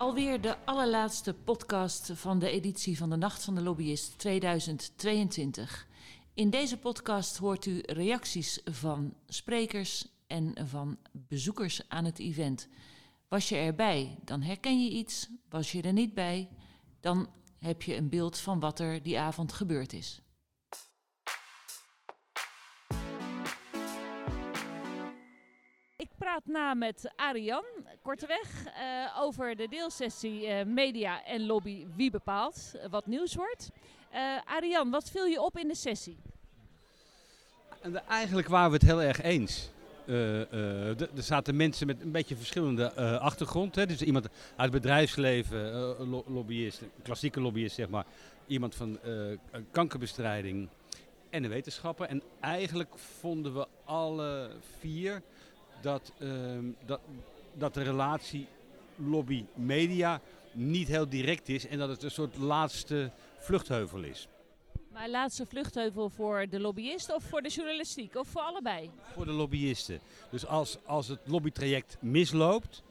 [0.00, 5.86] Alweer de allerlaatste podcast van de editie van de Nacht van de Lobbyist 2022.
[6.34, 12.68] In deze podcast hoort u reacties van sprekers en van bezoekers aan het event.
[13.28, 15.28] Was je erbij, dan herken je iets.
[15.48, 16.48] Was je er niet bij,
[17.00, 17.28] dan
[17.58, 20.20] heb je een beeld van wat er die avond gebeurd is.
[26.46, 27.64] Na met Arian,
[28.02, 33.70] korteweg, uh, over de deelsessie uh, Media en Lobby Wie bepaalt wat nieuws wordt.
[34.44, 36.18] Arian, wat viel je op in de sessie?
[37.80, 39.70] En de, eigenlijk waren we het heel erg eens.
[40.06, 43.74] er zaten mensen met een beetje verschillende achtergrond.
[43.74, 43.86] Hè.
[43.86, 45.58] Dus iemand uit het bedrijfsleven,
[46.08, 48.04] lo lobbyist, klassieke lobbyist zeg maar.
[48.46, 48.98] Iemand van
[49.70, 50.68] kankerbestrijding
[51.30, 52.06] en een wetenschapper.
[52.06, 55.22] En eigenlijk vonden we alle vier
[55.80, 57.00] dat, uh, dat,
[57.54, 58.46] dat de relatie
[58.96, 60.20] lobby-media
[60.52, 64.28] niet heel direct is en dat het een soort laatste vluchtheuvel is.
[64.92, 68.90] Maar laatste vluchtheuvel voor de lobbyisten of voor de journalistiek of voor allebei?
[69.02, 70.00] Voor de lobbyisten.
[70.30, 72.82] Dus als, als het lobbytraject misloopt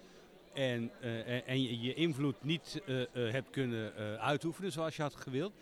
[0.53, 5.15] en, uh, en je je invloed niet uh, uh, hebt kunnen uitoefenen zoals je had
[5.15, 5.53] gewild,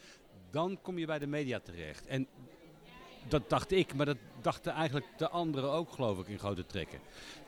[0.52, 2.06] dan kom je bij de media terecht.
[2.06, 2.28] En
[3.28, 7.00] dat dacht ik, maar dat dachten eigenlijk de anderen ook, geloof ik, in grote trekken.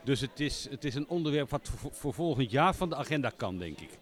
[0.04, 3.30] Dus het is, het is een onderwerp wat voor, voor volgend jaar van de agenda
[3.36, 3.98] kan, denk ik.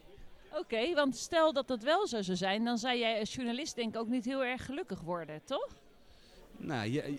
[0.52, 3.94] Oké, want stel dat dat wel zo zou zijn, dan zou jij als journalist denk
[3.94, 5.68] ik ook niet heel erg gelukkig worden, toch?
[6.56, 7.18] Nou, je, je,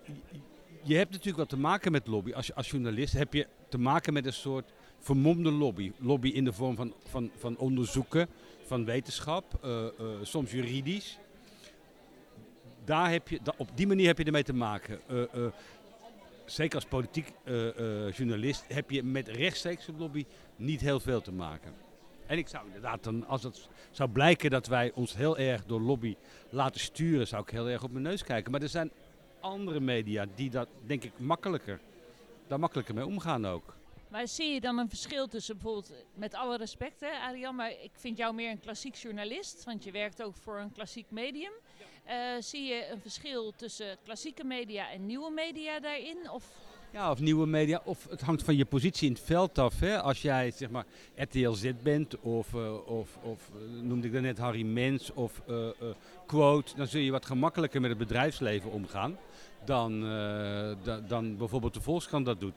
[0.83, 2.33] je hebt natuurlijk wat te maken met lobby.
[2.33, 5.91] Als, als journalist heb je te maken met een soort vermomde lobby.
[5.97, 8.27] Lobby in de vorm van, van, van onderzoeken,
[8.65, 11.19] van wetenschap, uh, uh, soms juridisch
[12.89, 14.99] daar heb je, op die manier heb je ermee te maken.
[15.11, 15.45] Uh, uh,
[16.45, 21.73] zeker als politiek uh, journalist heb je met rechtstreekse lobby niet heel veel te maken.
[22.27, 25.81] En ik zou inderdaad dan, als het zou blijken dat wij ons heel erg door
[25.81, 26.15] lobby
[26.49, 28.51] laten sturen, zou ik heel erg op mijn neus kijken.
[28.51, 28.91] Maar er zijn
[29.39, 31.79] andere media die dat, denk ik, makkelijker,
[32.47, 33.75] daar makkelijker mee omgaan ook.
[34.09, 37.91] Maar zie je dan een verschil tussen bijvoorbeeld, met alle respect hè Ariane, maar ik
[37.93, 41.51] vind jou meer een klassiek journalist, want je werkt ook voor een klassiek medium.
[42.07, 46.31] Uh, zie je een verschil tussen klassieke media en nieuwe media daarin?
[46.31, 46.43] Of?
[46.91, 49.79] Ja, of nieuwe media, of het hangt van je positie in het veld af.
[49.79, 50.01] Hè.
[50.01, 50.85] Als jij zeg maar
[51.15, 53.49] RTLZ bent, of, uh, of, of
[53.81, 55.41] noemde ik net Harry Mens, of
[56.25, 59.17] Quote, dan zul je wat gemakkelijker met het bedrijfsleven omgaan
[59.65, 60.01] dan,
[60.83, 62.53] da, dan bijvoorbeeld de Volkskrant dat doet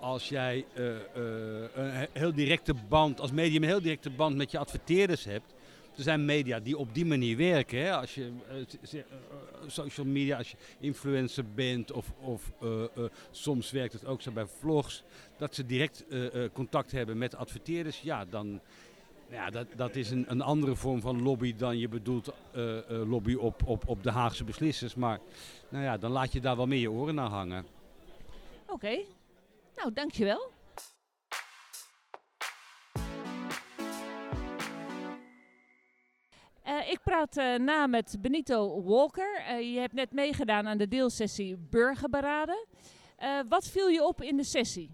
[0.00, 5.24] als jij een heel directe band, als medium een heel directe band met je adverteerders
[5.24, 5.54] hebt.
[5.96, 7.78] Er zijn media die op die manier werken.
[7.78, 7.96] Hè?
[7.96, 8.30] Als je
[8.92, 9.02] uh,
[9.66, 12.52] social media, als je influencer bent of, of
[13.30, 15.02] soms werkt het ook zo bij vlogs.
[15.36, 16.04] Dat ze direct
[16.52, 18.00] contact hebben met adverteerders.
[18.00, 18.60] Ja, dan,
[19.30, 22.32] ja, dat, dat is een, een andere vorm van lobby dan je bedoelt
[22.88, 24.94] lobby op, op, op de Haagse beslissers.
[24.94, 25.20] Maar
[25.68, 27.66] nou ja, dan laat je daar wel meer je oren naar hangen.
[28.66, 28.98] Oké,
[29.76, 30.52] nou, dankjewel.
[37.04, 39.40] Praat uh, na met Benito Walker.
[39.40, 42.66] Uh, je hebt net meegedaan aan de deelsessie Burgerberaden.
[43.48, 44.90] wat viel je op in de sessie?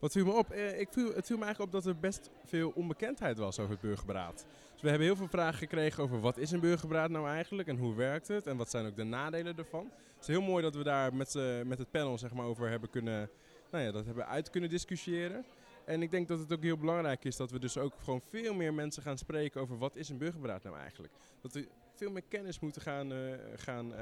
[0.00, 0.52] Wat viel me op?
[0.52, 3.80] ik viel, het viel me eigenlijk op dat er best veel onbekendheid was over het
[3.80, 4.46] burgerberaad.
[4.72, 7.76] Dus we hebben heel veel vragen gekregen over wat is een burgerberaad nou eigenlijk en
[7.76, 9.84] hoe werkt het en wat zijn ook de nadelen ervan.
[9.84, 12.90] Het is heel mooi dat we daar met, met het panel zeg maar, over hebben
[12.90, 13.30] kunnen
[13.70, 15.44] nou ja, dat hebben uit kunnen discussiëren.
[15.84, 18.54] En ik denk dat het ook heel belangrijk is dat we dus ook gewoon veel
[18.54, 21.12] meer mensen gaan spreken over wat is een burgerberaad nou eigenlijk.
[21.40, 23.98] Dat we veel meer kennis moeten gaan, uh, gaan uh,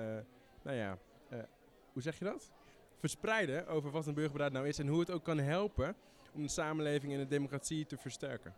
[0.63, 0.99] nou ja,
[1.33, 1.39] uh,
[1.93, 2.53] hoe zeg je dat?
[2.99, 5.97] Verspreiden over wat een burgerberaad nou is en hoe het ook kan helpen
[6.35, 8.55] om de samenleving en de democratie te versterken.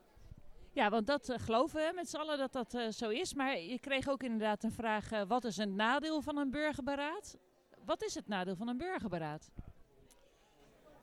[0.73, 3.35] Ja, want dat geloven we met z'n allen dat dat zo is.
[3.35, 7.37] Maar je kreeg ook inderdaad een vraag: wat is een nadeel van een burgerberaad?
[7.85, 9.51] Wat is het nadeel van een burgerberaad?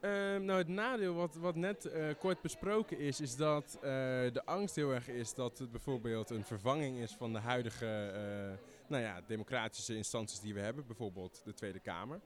[0.02, 4.42] Uh, nou, het nadeel wat, wat net uh, kort besproken is, is dat uh, de
[4.46, 8.58] angst heel erg is dat het bijvoorbeeld een vervanging is van de huidige eh,
[8.88, 12.20] nou ja, democratische instanties die we hebben, bijvoorbeeld de Tweede Kamer.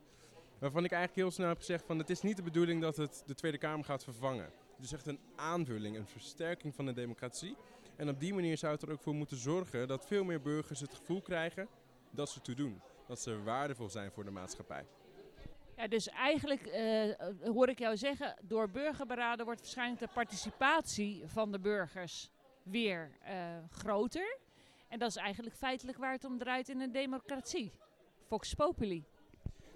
[0.60, 3.24] Waarvan ik eigenlijk heel snel heb gezegd van het is niet de bedoeling dat het
[3.25, 4.50] de Tweede Kamer gaat vervangen.
[4.75, 7.56] Het is echt een aanvulling, een versterking van de democratie.
[7.95, 10.80] En op die manier zou het er ook voor moeten zorgen dat veel meer burgers
[10.80, 11.68] het gevoel krijgen
[12.12, 12.81] dat ze toe doen.
[13.07, 14.86] Dat ze waardevol zijn voor de maatschappij.
[15.77, 21.51] Ja, dus eigenlijk uh, hoor ik jou zeggen, door burgerberaden wordt waarschijnlijk de participatie van
[21.51, 22.30] de burgers
[22.63, 23.31] weer uh,
[23.69, 24.38] groter.
[24.88, 27.72] En dat is eigenlijk feitelijk waar het om draait in een democratie.
[28.27, 29.04] Vox Populi.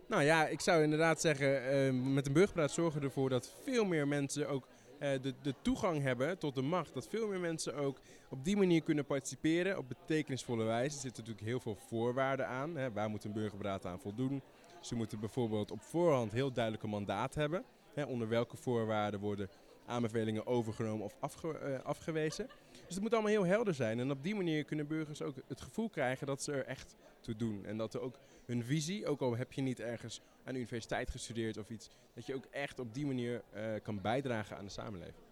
[0.08, 3.86] Nou ja, ik zou inderdaad zeggen, uh, met een burgerberaad zorgen we ervoor dat veel
[3.86, 4.68] meer mensen ook
[5.00, 6.94] eh, de, de toegang hebben tot de macht.
[6.94, 8.00] Dat veel meer mensen ook
[8.30, 10.96] op die manier kunnen participeren op betekenisvolle wijze.
[10.96, 12.76] Er zitten natuurlijk heel veel voorwaarden aan.
[12.76, 12.92] Hè.
[12.92, 14.42] Waar moet een burgerberaad aan voldoen?
[14.82, 17.64] Ze moeten bijvoorbeeld op voorhand heel duidelijk een mandaat hebben.
[17.94, 19.50] Hè, onder welke voorwaarden worden
[19.86, 22.48] aanbevelingen overgenomen of eh, afgewezen.
[22.72, 24.00] Dus het moet allemaal heel helder zijn.
[24.00, 27.36] En op die manier kunnen burgers ook het gevoel krijgen dat ze er echt toe
[27.36, 27.66] doen.
[27.66, 31.10] En dat er ook hun visie, ook al heb je niet ergens aan de universiteit
[31.10, 34.72] gestudeerd of iets, dat je ook echt op die manier eh, kan bijdragen aan de
[34.72, 35.26] samenleving.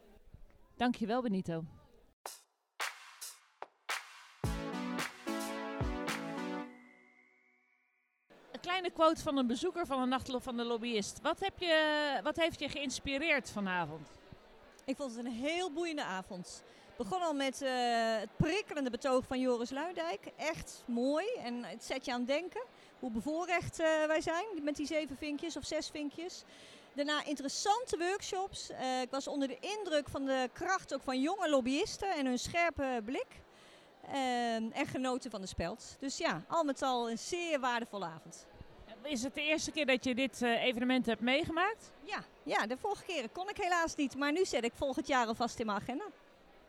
[0.75, 1.63] Dankjewel Benito.
[8.97, 11.19] Quote van een bezoeker van de Nachtlof van de Lobbyist.
[11.21, 14.07] Wat, heb je, wat heeft je geïnspireerd vanavond?
[14.85, 16.63] Ik vond het een heel boeiende avond.
[16.97, 17.69] Begon al met uh,
[18.19, 20.31] het prikkelende betoog van Joris Luidijk.
[20.35, 22.61] Echt mooi en het zet je aan het denken
[22.99, 26.43] hoe bevoorrecht uh, wij zijn met die zeven vinkjes of zes vinkjes.
[26.93, 28.69] Daarna interessante workshops.
[28.71, 32.39] Uh, ik was onder de indruk van de kracht ook van jonge lobbyisten en hun
[32.39, 33.41] scherpe blik.
[34.73, 35.95] en genoten van de speld.
[35.99, 38.45] Dus ja, al met al een zeer waardevolle avond.
[39.07, 41.91] Is het de eerste keer dat je dit evenement hebt meegemaakt?
[42.03, 44.15] Ja, ja, de vorige keren kon ik helaas niet.
[44.15, 46.05] Maar nu zet ik volgend jaar alvast in mijn agenda.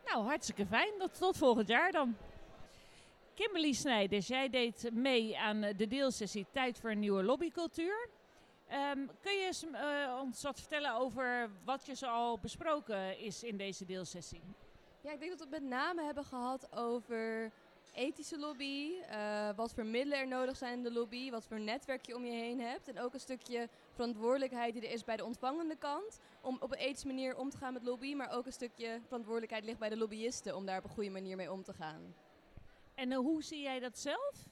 [0.04, 0.92] Nou, hartstikke fijn.
[0.98, 2.16] Tot, tot volgend jaar dan.
[3.34, 8.08] Kimberly Snijders, jij deed mee aan de deelsessie Tijd voor een nieuwe lobbycultuur.
[8.72, 13.42] Um, kun je eens, uh, ons wat vertellen over wat je zo al besproken is
[13.42, 14.42] in deze deelsessie?
[15.00, 17.52] Ja, ik denk dat we het met name hebben gehad over
[17.98, 22.06] ethische lobby, uh, wat voor middelen er nodig zijn in de lobby, wat voor netwerk
[22.06, 22.88] je om je heen hebt.
[22.88, 26.78] En ook een stukje verantwoordelijkheid die er is bij de ontvangende kant om op een
[26.78, 28.14] ethische manier om te gaan met lobby.
[28.14, 31.36] Maar ook een stukje verantwoordelijkheid ligt bij de lobbyisten om daar op een goede manier
[31.36, 32.14] mee om te gaan.
[32.94, 34.46] En uh, hoe zie jij dat zelf?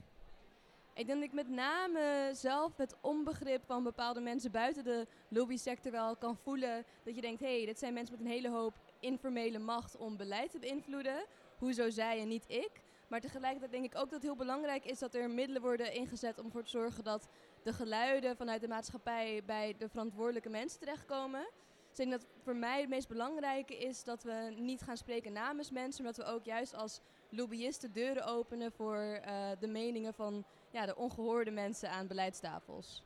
[0.94, 5.92] Ik denk dat ik met name zelf met onbegrip van bepaalde mensen buiten de lobbysector
[5.92, 8.74] wel kan voelen dat je denkt, hé, hey, dit zijn mensen met een hele hoop
[9.00, 11.24] informele macht om beleid te beïnvloeden.
[11.58, 12.84] Hoezo zij en niet ik?
[13.08, 16.38] Maar tegelijkertijd denk ik ook dat het heel belangrijk is dat er middelen worden ingezet
[16.38, 17.28] om ervoor te zorgen dat
[17.62, 21.48] de geluiden vanuit de maatschappij bij de verantwoordelijke mensen terechtkomen.
[21.88, 25.32] Dus ik denk dat voor mij het meest belangrijke is dat we niet gaan spreken
[25.32, 27.00] namens mensen, maar dat we ook juist als
[27.30, 33.02] lobbyisten deuren openen voor uh, de meningen van ja, de ongehoorde mensen aan beleidstafels.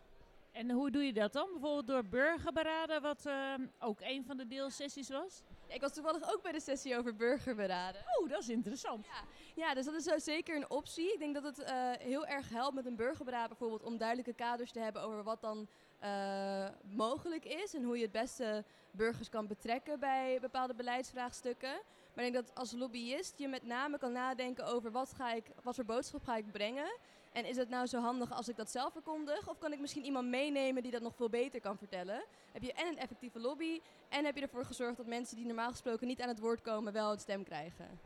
[0.52, 1.49] En hoe doe je dat dan?
[1.52, 5.43] Bijvoorbeeld door burgerberaden, wat uh, ook een van de deelsessies was?
[5.70, 8.00] Ik was toevallig ook bij de sessie over burgerberaden.
[8.19, 9.06] Oh, dat is interessant.
[9.06, 9.22] Ja,
[9.55, 11.12] ja dus dat is zo zeker een optie.
[11.12, 11.67] Ik denk dat het uh,
[11.99, 15.69] heel erg helpt met een burgerberaad bijvoorbeeld om duidelijke kaders te hebben over wat dan
[16.05, 21.81] uh, mogelijk is en hoe je het beste burgers kan betrekken bij bepaalde beleidsvraagstukken.
[22.14, 25.50] Maar ik denk dat als lobbyist je met name kan nadenken over wat, ga ik,
[25.62, 26.99] wat voor boodschap ga ik brengen.
[27.32, 29.48] En is het nou zo handig als ik dat zelf verkondig?
[29.48, 32.24] Of kan ik misschien iemand meenemen die dat nog veel beter kan vertellen?
[32.52, 35.70] Heb je en een effectieve lobby en heb je ervoor gezorgd dat mensen die normaal
[35.70, 38.00] gesproken niet aan het woord komen wel een stem krijgen?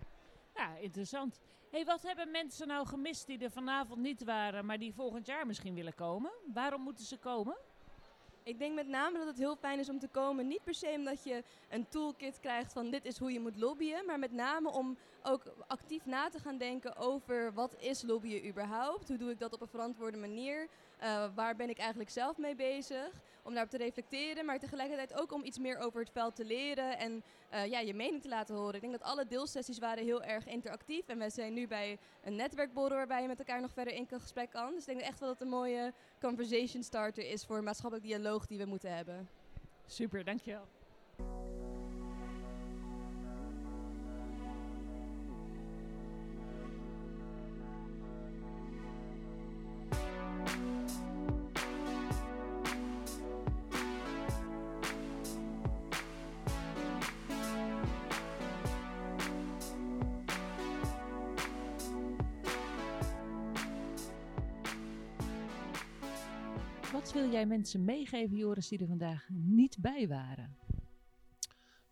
[0.55, 1.41] Ja, interessant.
[1.71, 5.47] hey, wat hebben mensen nou gemist die er vanavond niet waren, maar die volgend jaar
[5.47, 6.33] misschien willen komen?
[6.53, 7.57] Waarom moeten ze komen?
[8.47, 10.47] Ik denk met name dat het heel fijn is om te komen.
[10.47, 14.07] Niet per se omdat je een toolkit krijgt van dit is hoe je moet lobbyen.
[14.07, 19.09] Maar met name om ook actief na te gaan denken over wat is lobbyen überhaupt?
[19.09, 20.69] Hoe doe ik dat op een verantwoorde manier?
[21.03, 23.11] Uh, waar ben ik eigenlijk zelf mee bezig?
[23.45, 26.99] Om daarop te reflecteren, maar tegelijkertijd ook om iets meer over het veld te leren
[26.99, 27.23] en
[27.53, 28.75] uh, ja, je mening te laten horen.
[28.75, 31.07] Ik denk dat alle deelsessies waren heel erg interactief.
[31.07, 34.51] En wij zijn nu bij een netwerkborrel waarbij je met elkaar nog verder in gesprek
[34.51, 34.71] kan.
[34.71, 38.47] Dus ik denk echt wel dat het een mooie conversation starter is voor maatschappelijk dialoog
[38.47, 39.29] die we moeten hebben.
[39.87, 40.67] Super, dankjewel.
[67.05, 70.57] Wat wil jij mensen meegeven, Joris, die er vandaag niet bij waren?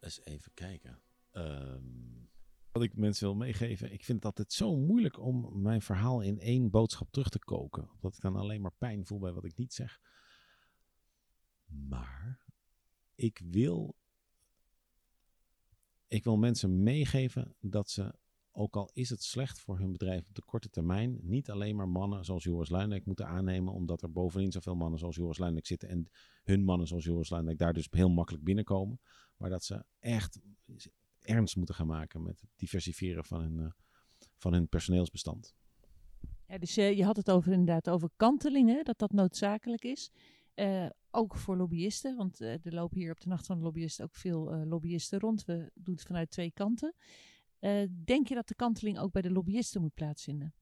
[0.01, 1.03] Eens even kijken.
[1.33, 2.31] Um,
[2.71, 6.39] wat ik mensen wil meegeven, ik vind het altijd zo moeilijk om mijn verhaal in
[6.39, 7.91] één boodschap terug te koken.
[7.91, 10.01] Omdat ik dan alleen maar pijn voel bij wat ik niet zeg.
[11.67, 12.47] Maar
[13.15, 13.97] ik wil,
[16.07, 18.15] ik wil mensen meegeven dat ze
[18.53, 21.89] ook al is het slecht voor hun bedrijf op de korte termijn, niet alleen maar
[21.89, 25.89] mannen zoals Joris Luijendijk moeten aannemen, omdat er bovenin zoveel mannen zoals Joris Luijendijk zitten
[25.89, 26.11] en
[26.43, 29.01] hun mannen zoals Joris Luijendijk daar dus heel makkelijk binnenkomen.
[29.37, 30.41] Maar dat ze echt
[31.21, 33.71] ernst moeten gaan maken met het diversifieren van hun, uh,
[34.37, 35.55] van hun personeelsbestand.
[36.47, 40.11] Ja, dus uh, je had het over inderdaad over kantelingen, dat dat noodzakelijk is.
[40.55, 42.17] Uh, ook voor lobbyisten.
[42.17, 45.19] Want eh, er lopen hier op de Nacht van de Lobbyisten ook veel eh, lobbyisten
[45.19, 45.45] rond.
[45.45, 46.95] We doen het vanuit twee kanten.
[47.63, 50.55] Eh, denk je dat de kanteling ook bij de lobbyisten moet plaatsvinden?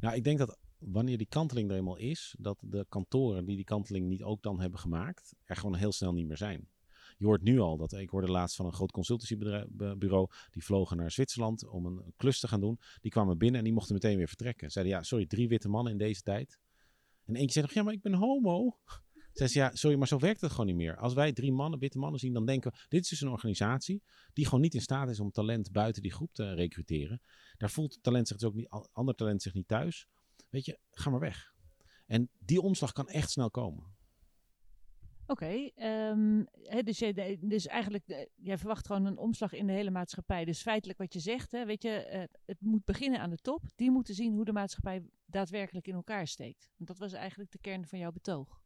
[0.00, 3.64] Nou, ik denk dat wanneer die kanteling er eenmaal is, dat de kantoren die die
[3.64, 6.68] kanteling niet ook dan hebben gemaakt, er gewoon heel snel niet meer zijn.
[7.16, 10.28] Je hoort nu al dat ik hoorde laatst van een groot consultancybureau.
[10.50, 12.78] Die vlogen naar Zwitserland om een klus te gaan doen.
[13.00, 14.70] Die kwamen binnen en die mochten meteen weer vertrekken.
[14.70, 16.58] Zeiden ja, sorry, drie witte mannen in deze tijd.
[17.24, 18.78] En eentje zei nog, ja, maar ik ben homo.
[19.36, 20.96] Zei ze, ja, sorry, maar zo werkt het gewoon niet meer.
[20.96, 24.02] Als wij drie mannen, witte mannen zien, dan denken we, dit is dus een organisatie
[24.32, 27.20] die gewoon niet in staat is om talent buiten die groep te recruteren.
[27.56, 30.06] Daar voelt talent zich dus ook niet, ander talent zich niet thuis.
[30.50, 31.54] Weet je, ga maar weg.
[32.06, 33.94] En die omslag kan echt snel komen.
[35.26, 36.44] Oké, ehm,
[36.84, 37.02] dus,
[37.40, 40.44] dus eigenlijk, jij verwacht gewoon een omslag in de hele maatschappij.
[40.44, 43.62] Dus feitelijk wat je zegt, hè, weet je, uh, het moet beginnen aan de top.
[43.74, 46.70] Die moeten zien hoe de maatschappij daadwerkelijk in elkaar steekt.
[46.76, 48.64] Want dat was eigenlijk de kern van jouw betoog.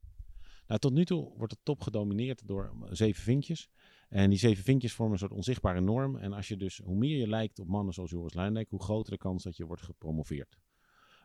[0.70, 3.70] Nou, tot nu toe wordt de top gedomineerd door zeven vinkjes.
[4.08, 6.16] En die zeven vinkjes vormen een soort onzichtbare norm.
[6.16, 9.12] En als je dus, hoe meer je lijkt op mannen zoals Joris Luijendijk, hoe groter
[9.12, 10.58] de kans dat je wordt gepromoveerd.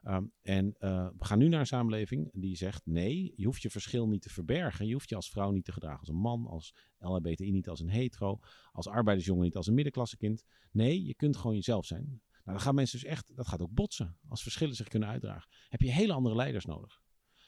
[0.03, 3.69] Um, en uh, we gaan nu naar een samenleving die zegt: nee, je hoeft je
[3.69, 4.87] verschil niet te verbergen.
[4.87, 7.79] Je hoeft je als vrouw niet te gedragen als een man, als LHBTI niet als
[7.79, 8.39] een hetero,
[8.71, 10.43] als arbeidersjongen niet als een middenklassekind.
[10.71, 12.05] Nee, je kunt gewoon jezelf zijn.
[12.05, 14.17] Nou, dan gaan mensen dus echt, dat gaat ook botsen.
[14.27, 17.03] Als verschillen zich kunnen uitdragen, heb je hele andere leiders nodig.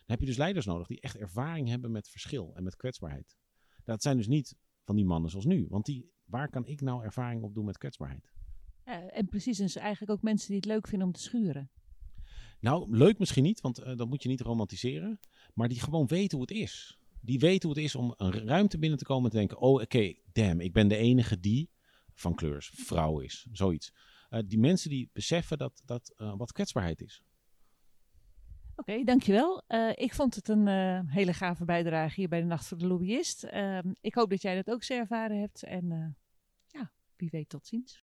[0.08, 3.38] Dan heb je dus leiders nodig die echt ervaring hebben met verschil en met kwetsbaarheid.
[3.84, 5.66] Dat zijn dus niet van die mannen zoals nu.
[5.70, 8.32] Want die, waar kan ik nou ervaring op doen met kwetsbaarheid?
[8.86, 11.70] Ja, en precies, en eigenlijk ook mensen die het leuk vinden om te schuren.
[12.60, 15.20] Nou, leuk misschien niet, want uh, dat moet je niet romantiseren.
[15.54, 16.98] Maar die gewoon weten hoe het is.
[17.22, 19.74] Die weten hoe het is om een ruimte binnen te komen en te denken: oh,
[19.74, 21.70] oké, okay, damn, ik ben de enige die
[22.14, 23.48] van kleurs vrouw is.
[23.52, 23.94] Zoiets.
[24.30, 27.24] Uh, die mensen die beseffen dat, dat uh, wat kwetsbaarheid is.
[28.80, 29.64] Oké, dankjewel.
[29.68, 32.88] Uh, ik vond het een uh, hele gave bijdrage hier bij de Nacht voor de
[32.88, 33.44] Lobbyist.
[33.44, 35.64] Uh, ik hoop dat jij dat ook zo ervaren hebt.
[35.64, 36.16] En
[36.68, 38.06] ja, wie weet tot ziens.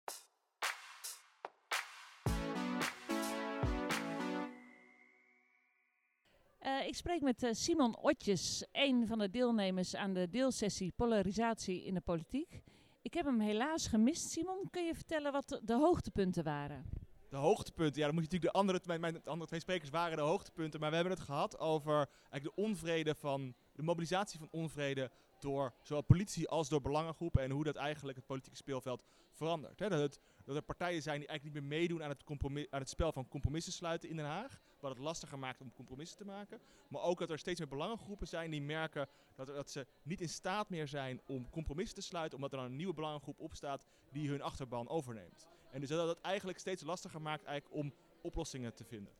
[6.86, 12.00] ik spreek met Simon Otjes, een van de deelnemers aan de deelsessie Polarisatie in de
[12.00, 12.62] Politiek.
[13.02, 14.30] Ik heb hem helaas gemist.
[14.30, 16.97] Simon, kun je vertellen wat de hoogtepunten waren?
[17.28, 18.00] De hoogtepunten.
[18.00, 20.80] Ja, dan moet je natuurlijk de andere, mijn, mijn andere twee sprekers waren de hoogtepunten.
[20.80, 25.74] Maar we hebben het gehad over eigenlijk de onvrede van, de mobilisatie van onvrede door
[25.82, 27.42] zowel politie als door belangengroepen.
[27.42, 29.78] En hoe dat eigenlijk het politieke speelveld verandert.
[29.78, 32.24] dat, het, dat er partijen zijn die eigenlijk niet meer meedoen aan het,
[32.70, 34.60] aan het spel van compromissen sluiten in Den Haag.
[34.80, 36.60] Wat het lastiger maakt om compromissen te maken.
[36.88, 40.28] Maar ook dat er steeds meer belangengroepen zijn die merken dat, dat ze niet in
[40.28, 42.36] staat meer zijn om compromissen te sluiten.
[42.36, 45.48] Omdat er dan een nieuwe belangengroep opstaat die hun achterban overneemt.
[45.70, 49.12] En dus dat het eigenlijk steeds lastiger maakt eigenlijk om oplossingen te vinden.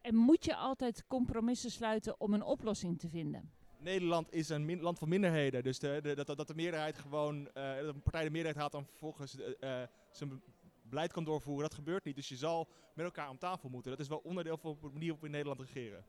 [0.00, 3.52] En moet je altijd compromissen sluiten om een oplossing te vinden?
[3.78, 5.62] Nederland is een land van minderheden.
[5.62, 8.72] Dus de, de, dat, dat de meerderheid gewoon, uh, dat een partij de meerderheid haalt
[8.72, 10.42] dan vervolgens uh, zijn
[10.82, 11.68] beleid kan doorvoeren.
[11.68, 12.16] Dat gebeurt niet.
[12.16, 13.90] Dus je zal met elkaar om tafel moeten.
[13.90, 16.04] Dat is wel onderdeel van de manier waarop we in Nederland regeren.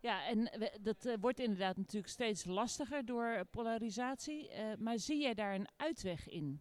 [0.00, 4.50] Ja, en dat uh, wordt inderdaad natuurlijk steeds lastiger door polarisatie.
[4.78, 6.60] Maar zie jij daar een uitweg in?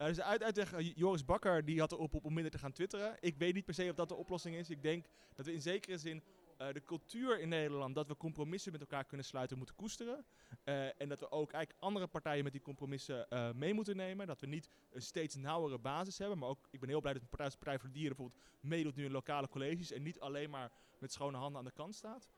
[0.00, 3.16] Uh, dus uitweg, Joris Bakker die had erop op om minder te gaan twitteren.
[3.20, 4.70] Ik weet niet per se of dat de oplossing is.
[4.70, 6.22] Ik denk dat we in zekere zin
[6.58, 10.24] uh, de cultuur in Nederland dat we compromissen met elkaar kunnen sluiten moeten koesteren.
[10.64, 14.26] Uh, en dat we ook eigenlijk andere partijen met die compromissen mee moeten nemen.
[14.26, 16.38] Dat we niet een steeds nauwere basis hebben.
[16.38, 19.04] Maar ook, ik ben heel blij dat de Partij voor de Dieren bijvoorbeeld meedoet nu
[19.04, 19.92] in lokale colleges.
[19.92, 22.28] En niet alleen maar met schone handen aan de kant staat.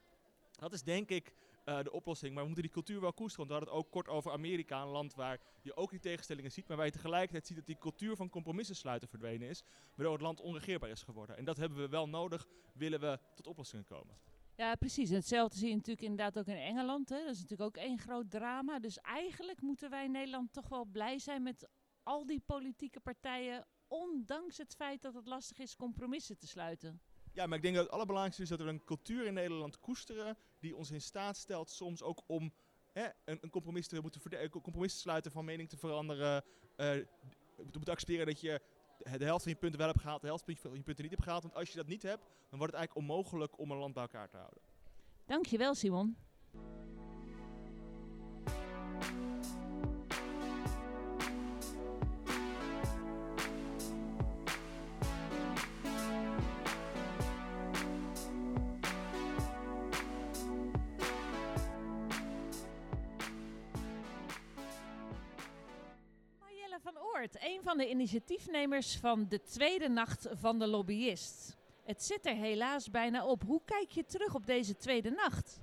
[0.50, 2.32] Dat is denk ik uh, de oplossing.
[2.32, 3.46] Maar we moeten die cultuur wel koesteren.
[3.46, 6.50] Want we hadden het ook kort over Amerika, een land waar je ook die tegenstellingen
[6.50, 6.68] ziet.
[6.68, 9.62] Maar waar je tegelijkertijd ziet dat die cultuur van compromissen sluiten verdwenen is.
[9.94, 11.36] Waardoor het land onregeerbaar is geworden.
[11.36, 14.16] En dat hebben we wel nodig, willen we tot oplossingen komen.
[14.56, 15.10] Ja, precies.
[15.10, 17.08] hetzelfde zie je natuurlijk inderdaad ook in Engeland.
[17.08, 17.18] Hè.
[17.18, 18.78] Dat is natuurlijk ook één groot drama.
[18.78, 21.68] Dus eigenlijk moeten wij in Nederland toch wel blij zijn met
[22.02, 23.66] al die politieke partijen.
[23.88, 27.00] Ondanks het feit dat het lastig is compromissen te sluiten.
[27.32, 30.36] Ja, maar ik denk dat het allerbelangrijkste is dat we een cultuur in Nederland koesteren
[30.62, 32.52] die ons in staat stelt soms ook om
[32.92, 36.44] hè, een, een, compromis te moeten compromis te sluiten, van mening te veranderen.
[36.76, 36.90] Uh,
[37.56, 38.60] te moeten accepteren dat je
[39.18, 41.22] de helft van je punten wel hebt gehaald, de helft van je punten niet hebt
[41.22, 41.42] gehaald.
[41.42, 44.02] Want als je dat niet hebt, dan wordt het eigenlijk onmogelijk om een land bij
[44.02, 44.62] elkaar te houden.
[45.26, 46.16] Dankjewel, Simon.
[67.62, 71.56] Van de initiatiefnemers van de tweede nacht van de lobbyist.
[71.84, 73.42] Het zit er helaas bijna op.
[73.42, 75.58] Hoe kijk je terug op deze tweede nacht?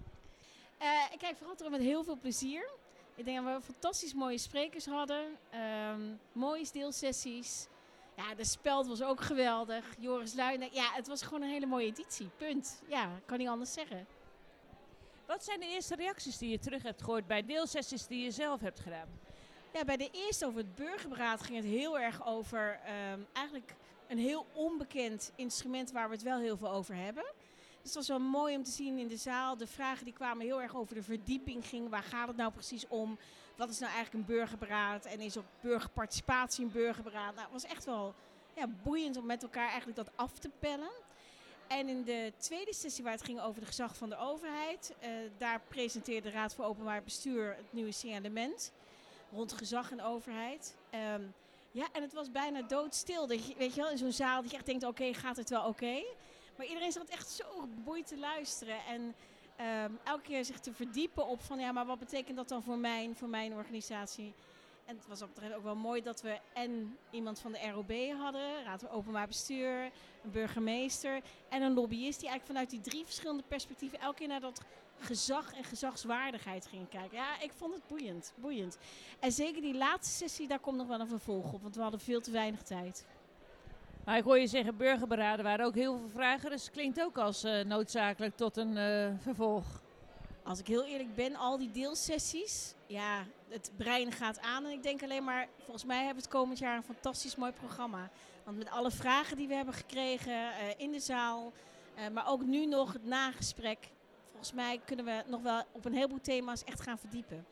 [0.77, 2.70] Eh, ik kijk vooral terug met heel veel plezier.
[3.15, 5.38] Ik denk dat we fantastisch mooie sprekers hadden.
[5.50, 6.01] Ehm,
[6.32, 7.68] mooie deelsessies.
[8.15, 9.96] Ja, de speld was ook geweldig.
[10.00, 10.74] Joris Luijendijk.
[10.74, 12.29] Ja, het was gewoon een hele mooie editie.
[12.38, 12.82] Punt.
[12.88, 14.08] Ja, kan niet anders zeggen.
[15.25, 18.60] Wat zijn de eerste reacties die je terug hebt gehoord bij deelsessies die je zelf
[18.62, 19.08] hebt gedaan?
[19.73, 23.75] Ja, bij de eerste over het burgerberaad ging het heel erg over ehm, eigenlijk
[24.07, 27.23] een heel onbekend instrument waar we het wel heel veel over hebben.
[27.81, 29.57] Dus het was wel mooi om te zien in de zaal.
[29.57, 31.89] De vragen die kwamen heel erg over de verdieping gingen.
[31.89, 33.17] Waar gaat het nou precies om?
[33.55, 35.05] Wat is nou eigenlijk een burgerberaad?
[35.05, 37.35] En is ook burgerparticipatie een burgerberaad?
[37.35, 38.13] Nou, het was echt wel
[38.55, 40.91] ja, boeiend om met elkaar eigenlijk dat af te pellen.
[41.67, 45.09] En in de tweede sessie waar het ging over de gezag van de overheid, uh,
[45.38, 48.71] daar presenteerde de Raad voor Openbaar Bestuur het nieuwe signalement
[49.31, 50.75] rond gezag en overheid.
[51.13, 51.33] Um,
[51.71, 53.27] ja, en het was bijna doodstil.
[53.27, 55.50] Dat je, weet je wel, in zo'n zaal dat je echt denkt, oké, gaat het
[55.50, 56.03] wel oké?
[56.57, 58.77] Maar iedereen zat echt zo geboeid te luisteren.
[58.86, 59.15] En
[59.81, 62.77] um, elke keer zich te verdiepen op van, ja, maar wat betekent dat dan voor
[62.77, 64.33] mijn, voor mijn organisatie?
[64.89, 67.91] En het was op het ook wel mooi dat we en iemand van de ROB
[68.17, 69.84] hadden, Raad van Openbaar Bestuur,
[70.24, 74.39] een burgemeester en een lobbyist die eigenlijk vanuit die drie verschillende perspectieven elke keer naar
[74.39, 74.62] dat
[75.00, 77.17] gezag en gezagswaardigheid gingen kijken.
[77.17, 78.77] Ja, ik vond het boeiend, boeiend.
[79.19, 82.00] En zeker die laatste sessie, daar komt nog wel een vervolg op, want we hadden
[82.00, 83.05] veel te weinig tijd.
[84.05, 87.17] Maar ik hoor je zeggen, burgerberaden waren ook heel veel vragen, dus het klinkt ook
[87.17, 89.81] als uh, noodzakelijk tot een uh, vervolg.
[90.50, 94.65] Als ik heel eerlijk ben, al die deelsessies, ja, het brein gaat aan.
[94.65, 97.51] En ik denk alleen maar, volgens mij hebben we het komend jaar een fantastisch mooi
[97.51, 98.10] programma.
[98.44, 101.53] Want met alle vragen die we hebben gekregen uh, in de zaal,
[102.13, 103.77] maar ook nu nog het nagesprek.
[104.29, 107.46] Volgens mij kunnen we nog wel op een heleboel thema's echt gaan verdiepen.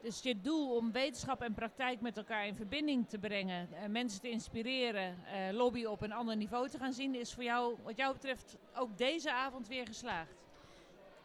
[0.00, 4.20] Dus je doel om wetenschap en praktijk met elkaar in verbinding te brengen, uh, mensen
[4.20, 8.12] te inspireren, lobby op een ander niveau te gaan zien, is voor jou, wat jou
[8.12, 10.41] betreft, ook deze avond weer geslaagd.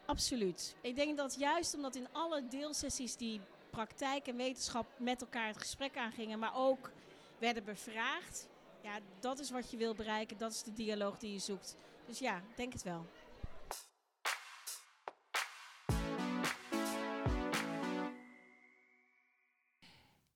[0.07, 0.75] Absoluut.
[0.81, 5.57] Ik denk dat juist omdat in alle deelsessies die praktijk en wetenschap met elkaar het
[5.57, 6.91] gesprek aangingen, maar ook
[7.37, 8.47] werden bevraagd,
[8.83, 11.75] ja, dat is wat je wil bereiken, dat is de dialoog die je zoekt.
[12.05, 13.05] Dus ja, denk het wel.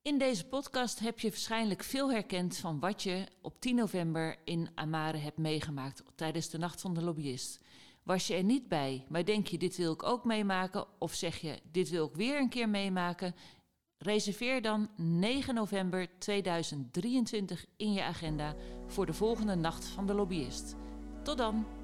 [0.02, 4.70] In deze podcast heb je waarschijnlijk veel herkend van wat je op 10 november in
[4.76, 7.60] Amare hebt meegemaakt tijdens de Nacht van de Lobbyist.
[8.04, 11.38] Was je er niet bij, maar denk je dit wil ik ook meemaken of zeg
[11.38, 13.36] je dit wil ik weer een keer meemaken?
[13.98, 18.56] Reserveer dan 9 november 2023 in je agenda
[18.88, 20.76] voor de volgende Nacht van de Lobbyist.
[21.24, 21.81] Tot dan!